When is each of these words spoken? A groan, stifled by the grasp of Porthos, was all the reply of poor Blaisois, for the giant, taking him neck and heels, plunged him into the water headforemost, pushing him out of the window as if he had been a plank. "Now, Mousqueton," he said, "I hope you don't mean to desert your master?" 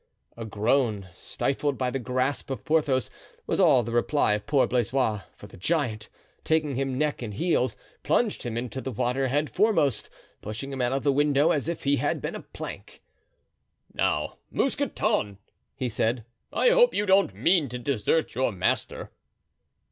A 0.35 0.45
groan, 0.45 1.09
stifled 1.13 1.77
by 1.77 1.91
the 1.91 1.99
grasp 1.99 2.49
of 2.49 2.65
Porthos, 2.65 3.11
was 3.45 3.59
all 3.59 3.83
the 3.83 3.91
reply 3.91 4.33
of 4.33 4.47
poor 4.47 4.65
Blaisois, 4.65 5.21
for 5.35 5.45
the 5.45 5.57
giant, 5.57 6.09
taking 6.43 6.75
him 6.75 6.97
neck 6.97 7.21
and 7.21 7.35
heels, 7.35 7.75
plunged 8.01 8.41
him 8.41 8.57
into 8.57 8.81
the 8.81 8.89
water 8.91 9.27
headforemost, 9.27 10.09
pushing 10.41 10.71
him 10.73 10.81
out 10.81 10.91
of 10.93 11.03
the 11.03 11.11
window 11.13 11.51
as 11.51 11.69
if 11.69 11.83
he 11.83 11.97
had 11.97 12.19
been 12.19 12.33
a 12.33 12.41
plank. 12.41 13.03
"Now, 13.93 14.37
Mousqueton," 14.49 15.37
he 15.75 15.87
said, 15.87 16.25
"I 16.51 16.69
hope 16.69 16.95
you 16.95 17.05
don't 17.05 17.35
mean 17.35 17.69
to 17.69 17.77
desert 17.77 18.33
your 18.33 18.51
master?" 18.51 19.11